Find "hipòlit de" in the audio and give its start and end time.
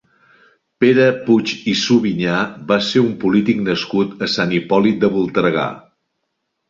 4.59-5.13